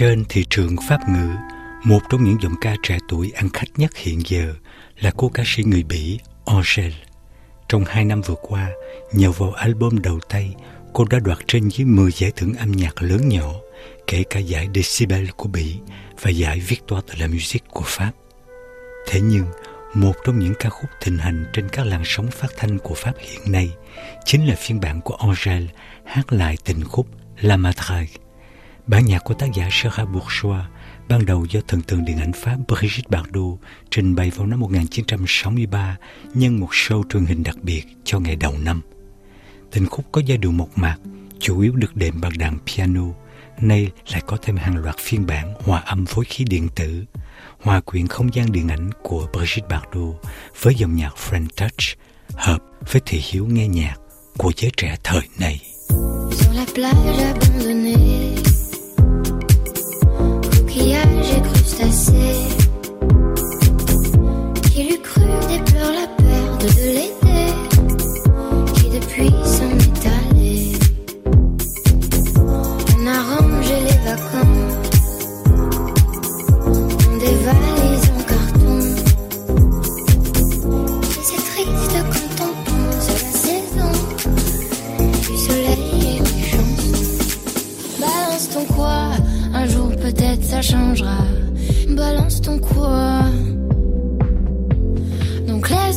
[0.00, 1.28] Trên thị trường Pháp ngữ,
[1.84, 4.54] một trong những giọng ca trẻ tuổi ăn khách nhất hiện giờ
[5.00, 6.92] là cô ca sĩ người Bỉ Angel.
[7.68, 8.70] Trong hai năm vừa qua,
[9.12, 10.54] nhờ vào album đầu tay,
[10.92, 13.52] cô đã đoạt trên dưới 10 giải thưởng âm nhạc lớn nhỏ,
[14.06, 15.76] kể cả giải Decibel của Bỉ
[16.20, 18.12] và giải Victoire de la Musique của Pháp.
[19.08, 19.46] Thế nhưng,
[19.94, 23.12] một trong những ca khúc thịnh hành trên các làn sóng phát thanh của Pháp
[23.18, 23.70] hiện nay
[24.24, 25.64] chính là phiên bản của Angel
[26.04, 27.06] hát lại tình khúc
[27.40, 28.29] La Madrague.
[28.90, 30.64] Bản nhạc của tác giả Sarah Bourgeois
[31.08, 33.58] ban đầu do thần tượng điện ảnh Pháp Brigitte Bardot
[33.90, 35.96] trình bày vào năm 1963
[36.34, 38.80] nhân một show truyền hình đặc biệt cho ngày đầu năm.
[39.70, 40.96] Tình khúc có giai điệu mộc mạc,
[41.38, 43.04] chủ yếu được đệm bằng đàn piano,
[43.60, 47.04] nay lại có thêm hàng loạt phiên bản hòa âm phối khí điện tử,
[47.60, 50.14] hòa quyện không gian điện ảnh của Brigitte Bardot
[50.60, 51.98] với dòng nhạc French Touch,
[52.34, 52.58] hợp
[52.92, 53.96] với thị hiếu nghe nhạc
[54.38, 55.60] của giới trẻ thời này.
[56.30, 58.09] Sur la plage abandonnée,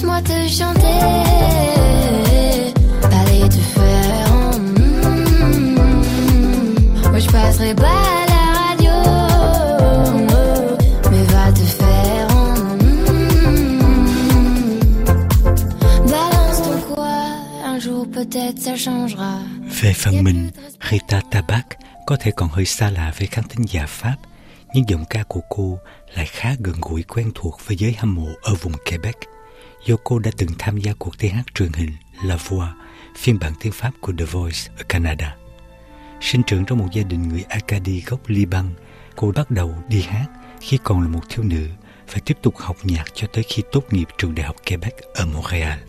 [0.04, 1.00] laisse-moi te chanter.
[3.50, 4.32] Te faire.
[4.32, 5.76] en mm.
[7.12, 8.92] Moi je passerai pas à la radio.
[11.12, 12.28] Mais va te faire.
[12.82, 13.60] mm.
[16.10, 17.18] Balance ton quoi,
[17.66, 19.40] un jour peut-être ça changera.
[19.82, 20.52] Về phần mình,
[20.92, 21.66] Rita Tabac
[22.06, 24.16] có thể còn hơi xa lạ với khán thính giả Pháp,
[24.74, 25.80] nhưng giọng ca của cô
[26.16, 29.33] lại khá gần gũi quen thuộc với giới hâm mộ ở vùng Quebec.
[29.90, 31.92] Yoko đã từng tham gia cuộc thi hát truyền hình
[32.24, 32.70] La Voix,
[33.18, 35.36] phiên bản tiếng Pháp của The Voice ở Canada.
[36.22, 38.70] Sinh trưởng trong một gia đình người Akkadi gốc Liban,
[39.16, 40.28] cô bắt đầu đi hát
[40.62, 41.68] khi còn là một thiếu nữ
[42.12, 45.26] và tiếp tục học nhạc cho tới khi tốt nghiệp trường đại học Quebec ở
[45.26, 45.80] Montreal.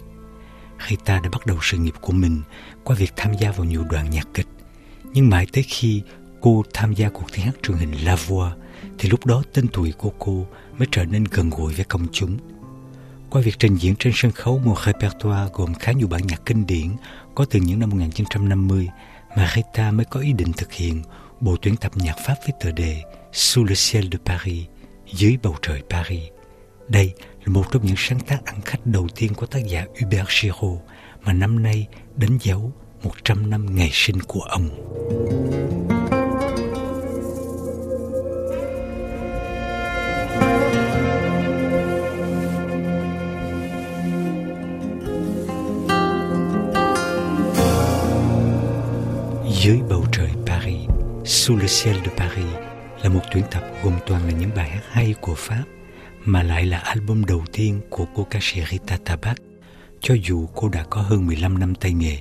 [0.89, 2.43] Rita đã bắt đầu sự nghiệp của mình
[2.85, 4.49] qua việc tham gia vào nhiều đoàn nhạc kịch.
[5.13, 6.03] Nhưng mãi tới khi
[6.41, 8.53] cô tham gia cuộc thi hát truyền hình La Voix
[8.99, 10.47] thì lúc đó tên tuổi của cô
[10.79, 12.39] mới trở nên gần gũi với công chúng.
[13.35, 16.67] Qua việc trình diễn trên sân khấu một repertoire gồm khá nhiều bản nhạc kinh
[16.67, 16.97] điển
[17.35, 18.89] có từ những năm 1950
[19.37, 21.03] Marita mới có ý định thực hiện
[21.41, 23.03] bộ tuyển tập nhạc Pháp với tựa đề
[23.33, 24.67] Sous le ciel de Paris,
[25.13, 26.23] dưới bầu trời Paris.
[26.89, 30.29] Đây là một trong những sáng tác ăn khách đầu tiên của tác giả Hubert
[30.29, 30.81] Giraud
[31.25, 31.87] mà năm nay
[32.17, 34.69] đánh dấu 100 năm ngày sinh của ông.
[51.45, 52.55] Sous le ciel de Paris
[53.03, 55.65] là một tuyển tập gồm toàn là những bài hát hay của Pháp
[56.25, 59.37] mà lại là album đầu tiên của cô ca sĩ Rita Tabak,
[60.01, 62.19] cho dù cô đã có hơn 15 năm tay nghề.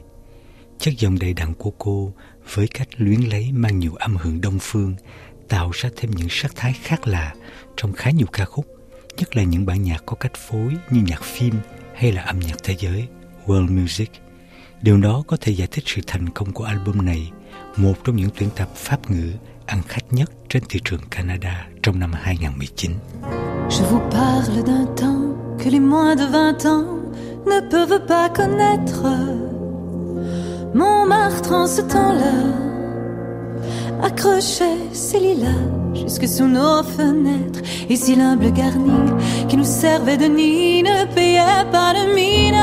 [0.79, 2.13] Chất giọng đầy đặn của cô
[2.53, 4.95] với cách luyến lấy mang nhiều âm hưởng đông phương
[5.47, 7.33] tạo ra thêm những sắc thái khác lạ
[7.77, 8.65] trong khá nhiều ca khúc,
[9.17, 11.55] nhất là những bản nhạc có cách phối như nhạc phim
[11.95, 13.07] hay là âm nhạc thế giới,
[13.45, 14.11] world music.
[14.81, 17.31] Điều đó có thể giải thích sự thành công của album này,
[17.77, 19.29] một trong những tuyển tập Pháp ngữ
[19.65, 22.91] ăn khách nhất trên thị trường Canada trong năm 2019.
[23.69, 26.85] Je vous parle d'un temps que les moins de 20 ans
[27.45, 29.03] ne peuvent pas connaître.
[30.73, 32.35] Montmartre en ce temps-là
[34.03, 35.63] accrochait ses lilas
[35.95, 37.61] jusque sous nos fenêtres.
[37.89, 38.91] Et si l'humble garni
[39.49, 42.55] qui nous servait de nid ne payait pas de mine,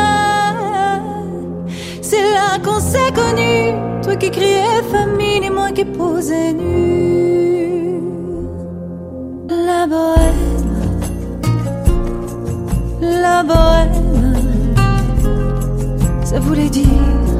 [2.02, 3.79] c'est là qu'on s'est connus.
[4.20, 8.00] Qui criais famine et moi qui posais nu.
[9.48, 11.00] La bohème,
[13.00, 14.34] la bohème,
[16.22, 17.39] ça voulait dire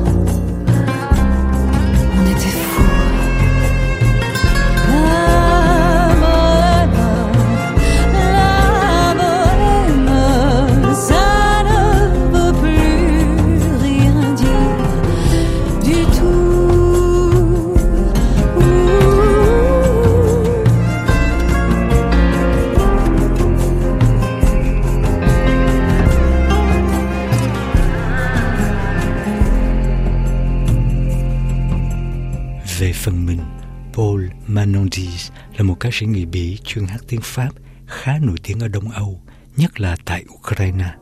[35.81, 37.51] một ca sĩ người Bỉ chuyên hát tiếng Pháp
[37.87, 39.21] khá nổi tiếng ở Đông Âu,
[39.57, 40.95] nhất là tại Ukraine.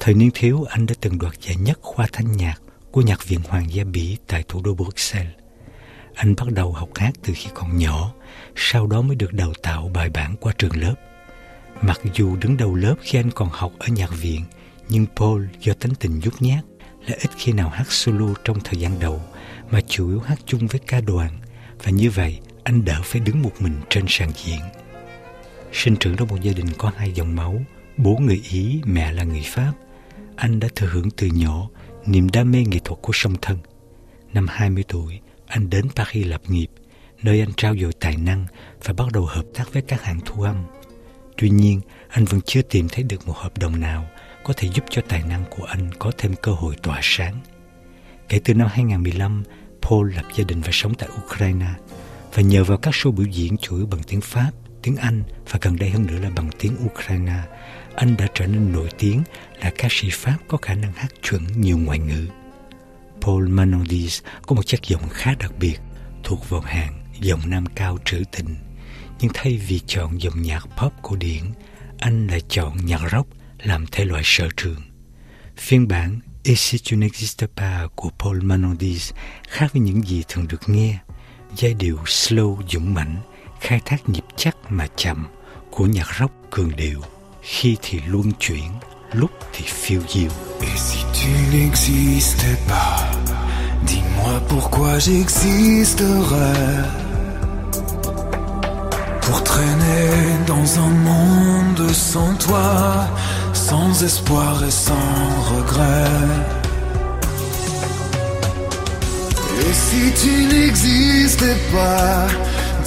[0.00, 2.60] Thời niên thiếu, anh đã từng đoạt giải nhất khoa thanh nhạc
[2.90, 5.32] của Nhạc viện Hoàng gia Bỉ tại thủ đô Bruxelles.
[6.14, 8.12] Anh bắt đầu học hát từ khi còn nhỏ,
[8.56, 10.94] sau đó mới được đào tạo bài bản qua trường lớp.
[11.82, 14.44] Mặc dù đứng đầu lớp khi anh còn học ở nhạc viện,
[14.88, 16.64] nhưng Paul do tính tình nhút nhát
[17.06, 19.22] là ít khi nào hát solo trong thời gian đầu,
[19.70, 21.38] mà chủ yếu hát chung với ca đoàn,
[21.82, 24.60] và như vậy anh đỡ phải đứng một mình trên sàn diễn.
[25.72, 27.64] Sinh trưởng trong một gia đình có hai dòng máu,
[27.96, 29.72] bố người Ý, mẹ là người Pháp.
[30.36, 31.68] Anh đã thừa hưởng từ nhỏ
[32.06, 33.58] niềm đam mê nghệ thuật của song thân.
[34.34, 36.68] Năm 20 tuổi, anh đến Paris lập nghiệp,
[37.22, 38.46] nơi anh trao dồi tài năng
[38.84, 40.64] và bắt đầu hợp tác với các hãng thu âm.
[41.36, 44.06] Tuy nhiên, anh vẫn chưa tìm thấy được một hợp đồng nào
[44.44, 47.34] có thể giúp cho tài năng của anh có thêm cơ hội tỏa sáng.
[48.28, 49.42] Kể từ năm 2015,
[49.82, 51.66] Paul lập gia đình và sống tại Ukraine
[52.34, 54.50] và nhờ vào các show biểu diễn chủ yếu bằng tiếng Pháp,
[54.82, 57.40] tiếng Anh và gần đây hơn nữa là bằng tiếng Ukraine,
[57.94, 59.22] anh đã trở nên nổi tiếng
[59.60, 62.26] là ca sĩ Pháp có khả năng hát chuẩn nhiều ngoại ngữ.
[63.20, 65.80] Paul Manondis có một chất giọng khá đặc biệt,
[66.24, 68.56] thuộc vào hàng giọng nam cao trữ tình.
[69.20, 71.42] Nhưng thay vì chọn dòng nhạc pop cổ điển,
[71.98, 73.28] anh lại chọn nhạc rock
[73.62, 74.82] làm thể loại sở trường.
[75.56, 79.12] Phiên bản Et si tu n'existes pas của Paul Manondis
[79.48, 80.98] khác với những gì thường được nghe.
[81.56, 83.16] Giai điệu slow dũng mãnh,
[83.60, 85.26] khai thác nhịp chắc mà chậm
[85.70, 87.00] của nhạc rock cường điệu,
[87.42, 88.70] khi thì luân chuyển,
[89.12, 90.30] lúc thì phiêu diêu.
[90.60, 93.02] Et si tu n'existais pas,
[93.86, 96.84] dis-moi pourquoi j'existerais.
[99.22, 100.08] Pour traîner
[100.46, 103.06] dans un monde sans toi,
[103.54, 106.61] sans espoir et sans regret.
[109.64, 112.26] Et si tu n'existais pas,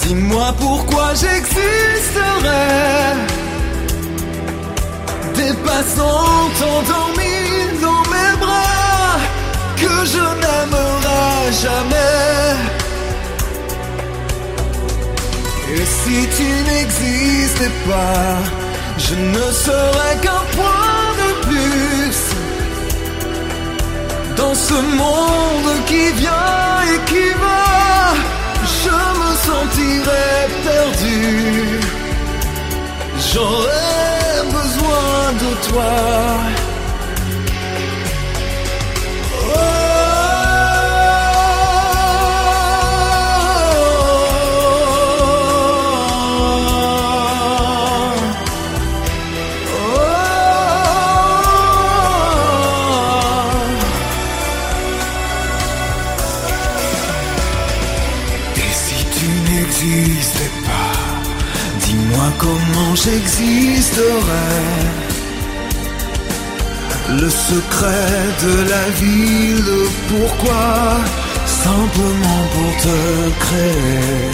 [0.02, 1.56] dis-moi pourquoi j'existerais.
[5.34, 9.18] Des passants endormis dans mes bras
[9.76, 12.26] que je n'aimerai jamais.
[15.74, 18.38] Et si tu n'existais pas,
[18.98, 21.85] je ne serais qu'un point de plus
[24.46, 27.64] dans ce monde qui vient et qui va.
[28.82, 31.80] Je me sentirais perdu.
[33.30, 35.92] J'aurais besoin de toi.
[59.84, 64.12] N'existais pas, dis-moi comment j'existerais.
[67.08, 70.96] Le secret de la vie, le pourquoi,
[71.46, 72.98] simplement pour te
[73.44, 74.30] créer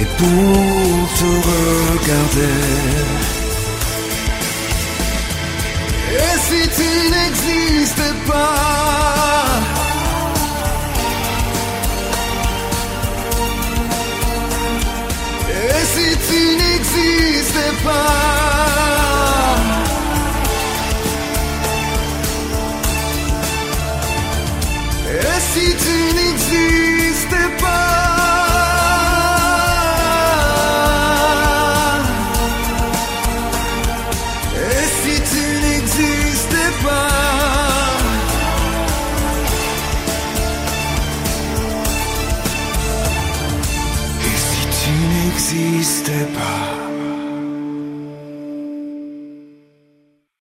[0.00, 2.56] et pour te regarder.
[6.16, 9.49] Et si tu n'existais pas,
[16.02, 18.99] Et si tu n'existais pas
[45.80, 46.89] Et si tu n'existais pas